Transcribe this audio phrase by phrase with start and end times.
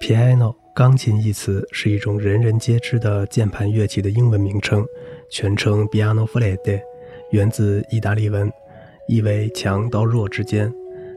[0.00, 4.84] Piano 钢琴一词是一种人人皆知的键盘乐器的英文名称，
[5.30, 6.80] 全称 piano f l e t e
[7.32, 8.50] 源自意大利文，
[9.06, 10.72] 意为强到弱之间。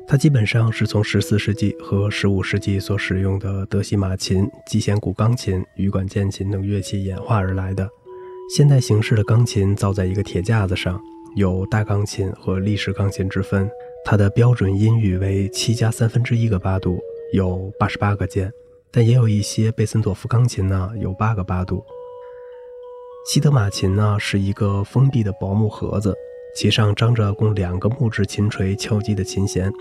[0.05, 7.89] 它基本上是从14世纪和15世纪所使用的德西马琴、击弦古钢琴、羽管键琴等乐器演化而来的。
[8.53, 11.01] 现代形式的钢琴造在一个铁架子上，
[11.37, 13.67] 有大钢琴和立式钢琴之分。
[14.03, 16.99] 它的标准音域为七加三分之一个八度，
[17.31, 18.51] 有八十八个键。
[18.95, 21.83] 但也有一些贝森朵夫钢琴呢，有八个八度。
[23.25, 26.15] 西德玛琴呢是一个封闭的薄木盒子，
[26.55, 29.71] 其上张着供两个木质琴锤敲击的琴弦。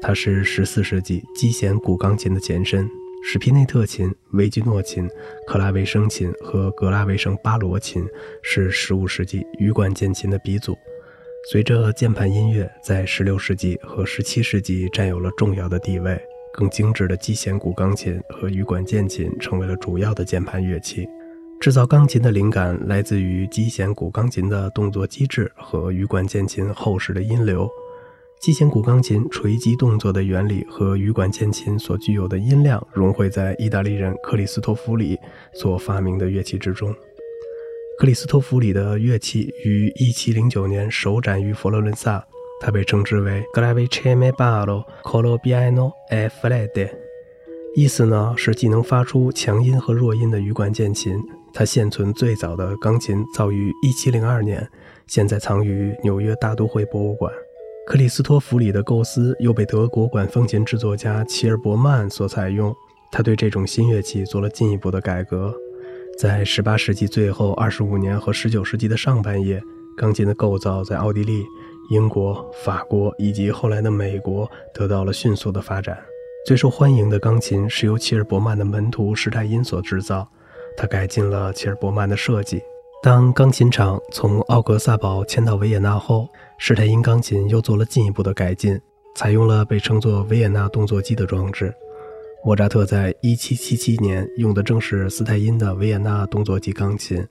[0.00, 2.88] 它是十四世纪击弦古钢琴的前身。
[3.28, 5.08] 史皮内特琴、维基诺琴、
[5.48, 8.06] 克拉维声琴和格拉维声巴罗琴
[8.42, 10.78] 是十五世纪羽管键琴的鼻祖。
[11.50, 16.18] 随着键盘音乐在十六世纪和十七世纪占有了重要的地位。
[16.56, 21.06] 更精致的击弦古钢琴和羽管键琴成为了主要的键盘乐器。
[21.60, 27.68] 制造钢琴的灵感来自于击弦古钢琴的动作机制和羽管键琴厚实的音流。
[28.40, 35.18] 击弦古钢琴锤击动作的原理和羽管键琴所具有的音量融汇在意大利人克里斯托弗里
[35.54, 36.94] 所发明的乐器之中。
[37.98, 42.26] 克里斯托弗里的乐器于1709年首展于佛罗伦萨。
[42.60, 46.90] 它被称之为 Gravicembalo Colombiano e Flede，
[47.74, 51.18] 意思呢是既能发出强音和弱音的羽管键琴。
[51.52, 54.68] 它现存最早的钢琴造于1702年，
[55.06, 57.32] 现在藏于纽约大都会博物馆。
[57.86, 62.74] 克里斯托弗里的构思又被德国管风琴制作家齐尔伯曼所采用。
[63.12, 65.54] 他对这种新乐器做了进一步的改革。
[66.18, 69.62] 在18世纪最后25年和19世纪的上半叶，
[69.96, 71.46] 钢琴的构造在奥地利。
[71.90, 75.98] 英国、法国以及后来的美国得到了迅速的发展。
[76.46, 80.28] 最受欢迎的钢琴是由齐尔伯曼的门徒施泰因所制造，
[80.76, 82.62] 他改进了齐尔伯曼的设计。
[83.02, 88.80] 当钢琴厂从奥格萨堡迁到维也纳后，施泰因钢琴又做了进一步的改进，
[89.14, 91.72] 采用了被称作维也纳动作机的装置。
[92.44, 97.26] 莫扎特在1777年用的正是斯泰因的维也纳动作机钢琴，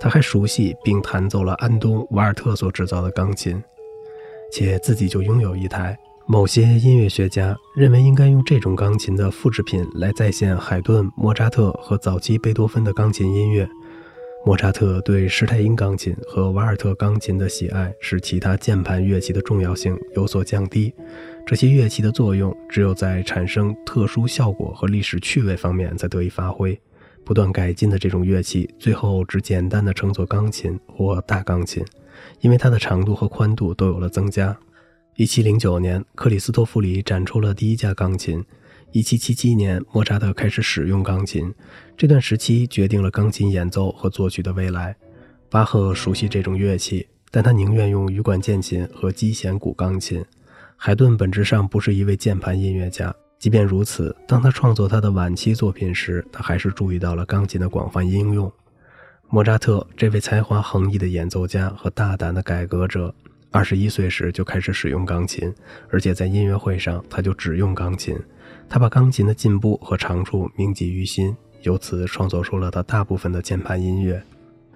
[0.00, 3.60] 他还熟悉并弹奏了安东·瓦尔特所制造的钢琴。
[4.52, 5.98] 且自己就拥有一台。
[6.26, 13.68] 某些音乐学家认为应该用这种钢琴的复制品来再现海顿、莫扎特和早期贝多芬的钢琴音乐。
[14.44, 20.92] 莫扎特对施泰因钢琴和瓦尔特钢琴的喜爱，使其他键盘乐器的重要性有所降低。
[21.46, 26.78] 这些乐器的作用只有在产生特殊效果和历史趣味方面才得以发挥。
[27.24, 31.84] 不断改进的这种乐器，最后只简单的称作钢琴或大钢琴。
[32.40, 34.56] 因为它的长度和宽度都有了增加。
[35.16, 38.44] 1709年，克里斯托弗里展出了第一架钢琴。
[38.92, 41.52] 1777年，莫扎特开始使用钢琴。
[41.96, 44.94] 这段时期决定了钢琴演奏和作曲的未来。
[45.48, 50.24] 巴赫熟悉这种乐器，但他宁愿用羽管键琴和击弦古钢琴。
[50.76, 58.50] 海顿本质上不是一位键盘音乐家，即便如此，当他创作他的晚期作品时，他还是注意到了钢琴的广泛应用。
[59.34, 63.14] 莫扎特这位才华横溢的演奏家和大胆的改革者，
[63.50, 65.50] 二十一岁时就开始使用钢琴，
[65.88, 68.14] 而且在音乐会上他就只用钢琴。
[68.68, 74.22] 他把钢琴的进步和长处铭记于心，由此创作出了他大部分的键盘音乐。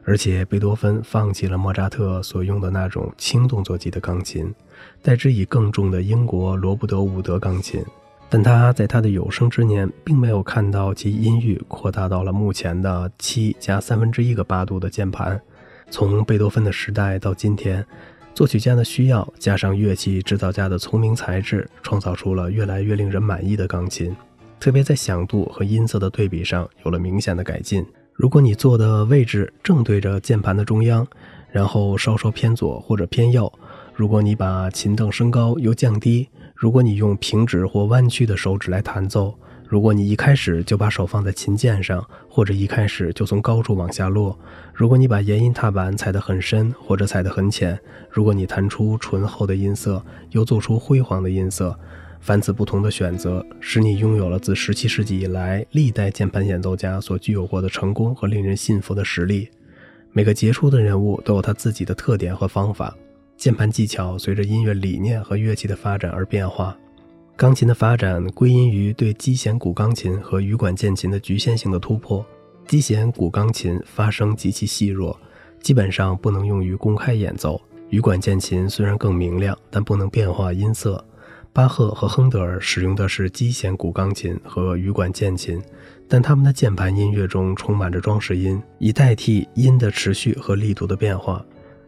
[0.05, 4.55] 而且贝多芬放弃了莫扎特所用的那种轻动作级的钢琴，
[5.03, 7.84] 代之以更重的英国罗布德伍德钢琴。
[8.28, 15.41] 但他在他的有生之年，并没有看到其音域扩大到了目前的七加三分之一个八度的键盘。
[15.91, 17.87] 从贝多芬的时代到今天，
[18.34, 24.14] 作曲家的需要加上乐器制造家的聪明才智，创造出了越来越令人满意的钢琴。
[24.58, 27.87] 特别在响度和音色的对比上有了明显的改进。
[28.12, 31.06] 如果你坐的位置正对着键盘的中央，
[31.53, 33.53] 然后稍稍偏左或者偏右，
[33.94, 36.28] 如果你把琴凳升高又降低。
[36.56, 39.38] 如果你用平指或弯曲的手指来弹奏，
[39.69, 44.38] 如果你一开始就把手放在琴键上，或者一开始就从高处往下落，
[44.73, 51.79] 如果你把延音踏板踩得很深或者踩得很浅，如果你弹出醇厚的音色，又做出辉煌的音色，
[52.20, 59.50] 凡此不同的选择，使你拥有了自17世纪以来历代键盘演奏家所具有过的成功和令人信服的实力。
[60.11, 62.97] 每个杰出的人物都有他自己的特点和方法。
[63.37, 66.77] 键盘技巧随着音乐理念和乐器的发展而变化。
[67.37, 72.25] 钢琴的发展归因于对击弦古钢琴和羽管键琴的局限性的突破。
[72.67, 75.17] 击弦古钢琴发声极其细弱，
[75.61, 77.61] 基本上不能用于公开演奏。
[77.91, 81.05] 羽管键琴虽然更明亮，但不能变化音色。
[81.53, 85.62] 巴赫和亨德尔使用的是基弦古钢琴和羽管键琴，
[86.09, 91.44] 但他们的键盘音乐中充满着装饰音，以代替音的持续和力度的变化。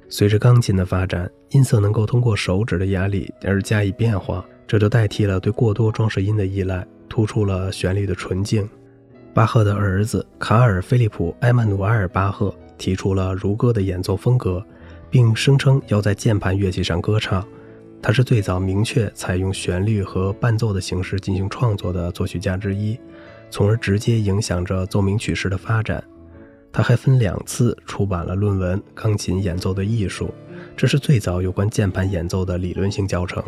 [0.08, 8.68] 随着钢琴的发展，音色能够通过手指的压力而加以变化，这就代替了对过多装饰音的依赖，突出了旋律的纯净。
[9.34, 14.64] 巴赫的儿子卡尔·菲利普·埃曼努埃尔·巴赫提出了如歌的演奏风格，
[15.10, 17.46] 并声称要在键盘乐器上歌唱。
[18.00, 22.98] 他是最早明确采用旋律和伴奏的形式进行创作的作曲家之一，
[23.50, 26.02] 从而直接影响着奏鸣曲式的发展。
[26.72, 30.26] 他还分两次出版了论文《钢琴演奏的艺术》，
[30.76, 33.42] 这是最早有关键盘演奏的理论性教程。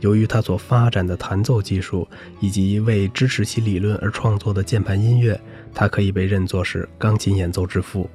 [0.00, 2.06] 由于他所发展的弹奏技术
[2.40, 5.40] 以及为支持其理论而创作的键盘音乐，
[5.72, 8.08] 他可以被认作是钢琴演奏之父。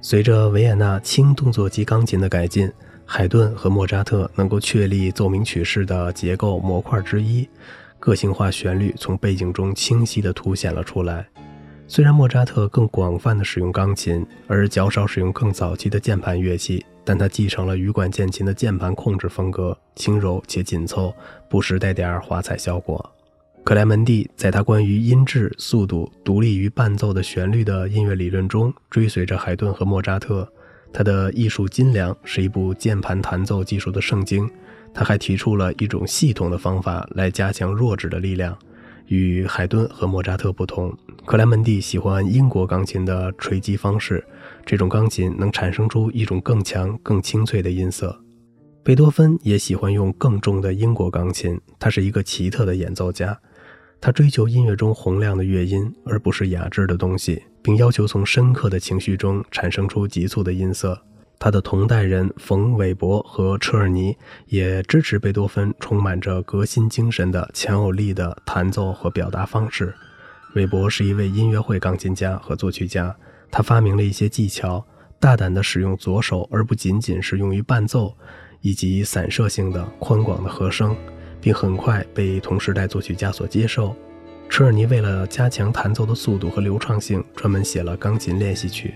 [0.00, 2.70] 随着维也纳轻动作级钢琴的改进。
[3.08, 7.48] 海顿和莫扎特能够确立奏鸣曲式的结构模块之一，
[8.00, 11.24] 个性化旋律从背景中清晰地凸显了出来。
[11.88, 21.14] 虽然莫扎特更广泛地使用钢琴，而较少使用更早期的键盘乐器，但他继承了羽管键琴的键盘控制风格，轻柔且紧凑，
[21.48, 23.12] 不时带点华彩效果。
[23.62, 30.46] 克莱门蒂在他关于音质、速度独立于伴奏的旋律的音乐理论中，追随着海顿和莫扎特。
[30.92, 34.48] 他的《艺术金良》是一部键盘弹奏技术的圣经。
[34.92, 38.56] 他还提出了一种系统的方法来加强弱指的力量。
[39.08, 40.92] 与海顿和莫扎特不同，
[41.26, 44.24] 克莱门蒂喜欢英国钢琴的锤击方式，
[44.64, 48.16] 这种钢琴能产生出一种更强、更清脆的音色。
[48.84, 53.36] 贝多芬也喜欢用更重的英国钢琴，他是一个奇特的演奏家。
[54.00, 60.96] 他追求音乐中洪亮的乐音，而不是雅致的东西，并要求从深刻的情绪中产生出急促的音色。
[61.40, 69.92] 他的同代人冯·韦伯和车尔尼也支持贝多芬充满着革新精神的强有力的弹奏和表达方式。
[70.56, 73.14] 韦伯是一位音乐会钢琴家和作曲家，
[73.50, 74.82] 他发明了一些技巧，
[75.20, 78.16] 大胆地使用左手，而不仅仅是用于伴奏，
[78.62, 80.96] 以及散射性的宽广的和声。
[81.38, 83.94] 并很快被同时代作曲家所接受。
[84.48, 88.94] 车尔尼为了加强弹奏的速度和流畅性，专门写了钢琴练习曲。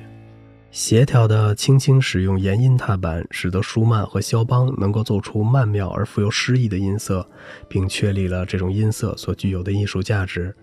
[0.73, 7.25] 协调的轻轻使用延音踏板，使得舒曼和肖邦能够奏出曼妙而富有诗意的音色，
[7.69, 10.57] 并确立了这种音色所具有的艺术价值。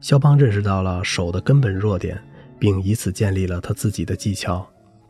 [0.00, 2.20] 肖邦认识到了手的根本弱点，
[2.58, 4.66] 并以此建立了他自己的技巧。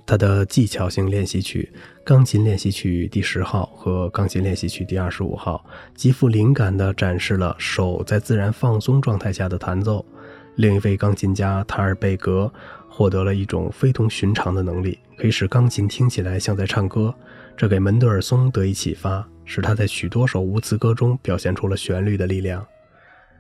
[0.07, 1.71] 他的技巧性练习曲
[2.03, 5.63] 《钢琴练习曲第十号》和《钢琴练习曲第二十五号》
[5.95, 10.03] 极富灵感地展示了手在自然放松状态下的弹奏。
[10.57, 12.51] 另一位钢琴家塔尔贝格
[12.89, 17.15] 获得了一种非同寻常的能力，可以使钢琴听起来像在唱歌。
[17.55, 22.67] 这给门德尔松得以启发，使他在许多首无词歌中表现出了旋律的力量。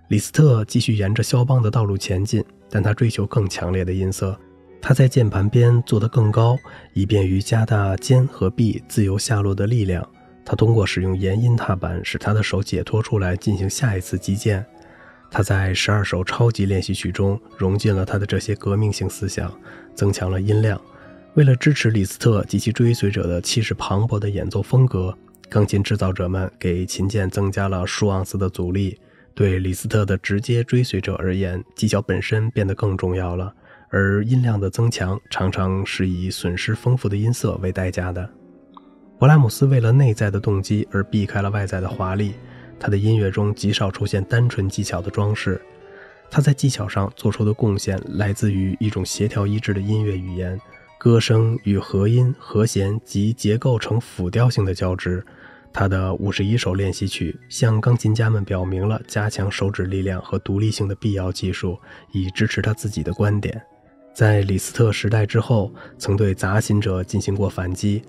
[0.09, 4.39] 李斯特继续沿着肖邦的道路前进，但他追求更强烈的音色。
[4.81, 6.57] 他在键盘边做得更高，
[6.95, 10.07] 以便于加大肩和臂自由下落的力量。
[10.47, 14.65] 他通过使用延音踏板，使他的手解脱出来，进行下一次击键。
[15.31, 19.53] 他在十二首超级练习曲中融进了他的这些革命性思想，
[19.95, 20.81] 增强了音量。
[21.35, 25.15] 为了支持李斯特及其追随者的气势磅礴的演奏风格，
[25.51, 28.99] 钢琴制造者们给琴键增加了数盎司的阻力。
[29.39, 33.55] 对李斯特的直接追随者而言，技巧本身变得更重要了。
[33.89, 38.29] 而音量的增强常常是以损失丰富的音色为代价的。
[39.17, 42.35] 勃拉姆斯为了内在的动机而避开了外在的华丽，
[42.81, 45.63] 他的音乐中极少出现单纯技巧的装饰。
[46.29, 50.61] 他在技巧上做出的贡献来自于一种协调一致的音乐语言，
[50.99, 55.25] 歌声与和音、和弦及结构成辅调性的交织。
[55.73, 61.79] 他的五十一首练习曲向钢琴家们表明了加强手指力量和独立性的必要技术，
[62.13, 63.61] 以支持他自己的观点。
[64.13, 68.03] 在李斯特时代之后，曾对杂琴者进行过反击，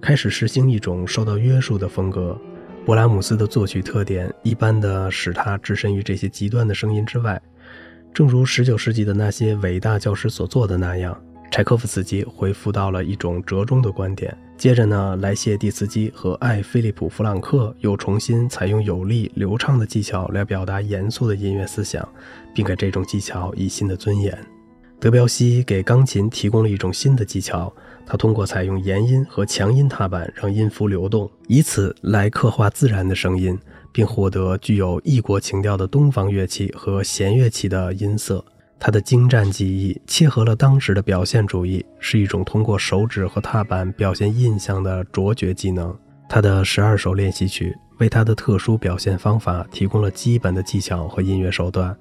[0.00, 2.40] 开始实行一种受到约束的风格。
[2.86, 7.42] 勃拉姆斯的作曲特点一般的使他置身于这些极端的声音之外，
[8.14, 11.20] 正如19世纪的那些伟大教师所做的那样。
[11.50, 14.36] 柴可夫斯基回复到了一种折中的观点。
[14.56, 22.06] 接着呢，莱谢蒂斯基和艾菲利普·弗朗克又重新采用有力、流畅的技巧来表达严肃的音乐思想，
[22.52, 24.36] 并给这种技巧以新的尊严。
[25.00, 27.72] 德彪西给钢琴提供了一种新的技巧，
[28.04, 33.56] 他通过采用延音和强音踏板，让音符流动，以此来刻画自然的声音，
[33.92, 38.44] 并获得具有异国情调的东方乐器和弦乐器的音色。
[38.80, 45.96] 他的精湛技艺切合了当时的表现主义，是一种通过手指和踏板表现印象的卓绝技能。
[46.28, 51.96] 他的十二首练习曲为他的特殊表现方法提供了基本的技巧和音乐手段。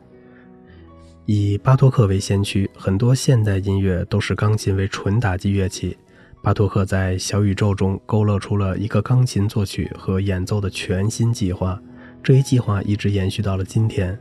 [1.26, 5.98] 以巴托克为先驱，很多现代音乐都是钢琴为纯打击乐器。
[6.44, 11.82] 巴托克在《小宇宙》中勾勒出了一个钢琴作曲和演奏的全新计划，
[12.22, 14.18] 这一计划一直延续到了今天。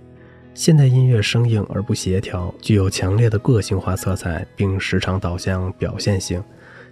[0.56, 6.42] 现代音乐生硬而不协调，具有强烈的个性化色彩，并时常导向表现性。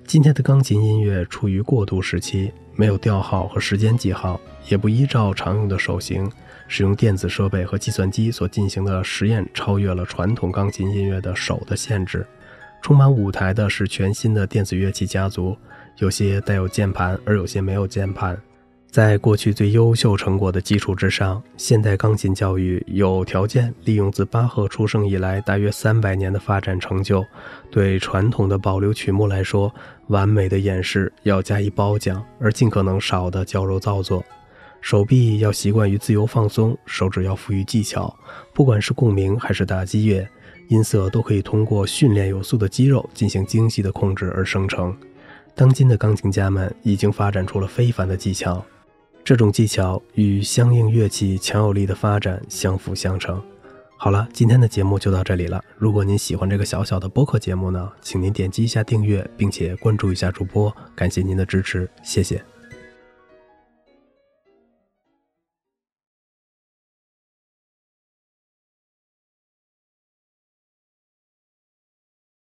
[0.07, 6.31] 今天的钢琴音乐处于过渡时期，没有调号和时间记号，也不依照常用的手型。
[6.69, 12.27] 使用电子设备和计算机所进行的实验，超越了传统钢琴音乐的手的限制。
[12.83, 15.57] 充满舞台的是全新的电子乐器家族，
[16.01, 18.39] 有些带有键盘，而有些没有键盘。
[18.95, 27.27] 在过去最优秀成果的基础之上，现代钢琴教育有条件利用自巴赫出生以来大约三百年的发展成就，
[27.73, 29.75] 对传统的保留曲目来说，
[30.07, 34.25] 完美的演示要加以褒奖，而尽可能少的矫揉造作。
[34.81, 38.17] 手臂要习惯于自由放松，手指要富于技巧。
[38.53, 40.25] 不管是共鸣还是打击乐，
[40.69, 44.97] 音色都可以通过训练有素的肌肉进行精细的控制而生成。
[45.53, 48.65] 当今的钢琴家们已经发展出了非凡的技巧，
[49.25, 53.43] 这种技巧与相应乐器强有力的发展相辅相成。
[53.97, 55.65] 好了，今天的节目就到这里了。
[55.79, 62.45] 如果您喜欢这个小小的播客节目呢，请您点击一下订阅，并且关注一下主播，感谢您的支持，谢谢。